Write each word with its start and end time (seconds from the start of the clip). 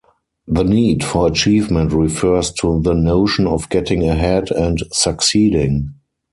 The 0.47 0.63
Need 0.63 1.03
for 1.03 1.27
Achievement 1.27 1.93
refers 1.93 2.49
to 2.53 2.81
the 2.81 2.95
notion 2.95 3.45
of 3.45 3.69
getting 3.69 4.09
ahead 4.09 4.49
and 4.49 4.81
succeeding. 4.91 5.93